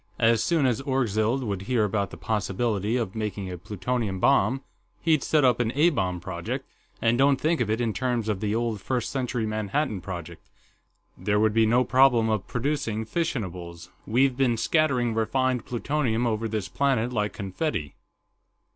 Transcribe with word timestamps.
"As 0.17 0.43
soon 0.43 0.65
as 0.65 0.81
Orgzild 0.81 1.43
would 1.43 1.61
hear 1.69 1.83
about 1.83 2.09
the 2.09 2.17
possibility 2.17 2.97
of 2.97 3.13
making 3.13 3.51
a 3.51 3.57
plutonium 3.59 4.19
bomb, 4.19 4.63
he'd 4.99 5.21
set 5.21 5.45
up 5.45 5.59
an 5.59 5.71
A 5.75 5.91
bomb 5.91 6.19
project, 6.19 6.67
and 7.03 7.19
don't 7.19 7.39
think 7.39 7.61
of 7.61 7.69
it 7.69 7.79
in 7.79 7.93
terms 7.93 8.27
of 8.27 8.39
the 8.39 8.55
old 8.55 8.81
First 8.81 9.11
Century 9.11 9.45
Manhattan 9.45 10.01
Project. 10.01 10.41
There 11.15 11.39
would 11.39 11.53
be 11.53 11.67
no 11.67 11.83
problem 11.83 12.31
of 12.31 12.47
producing 12.47 13.05
fissionables 13.05 13.89
we've 14.07 14.35
been 14.35 14.57
scattering 14.57 15.13
refined 15.13 15.65
plutonium 15.67 16.25
over 16.25 16.47
this 16.47 16.67
planet 16.67 17.13
like 17.13 17.33
confetti." 17.33 17.93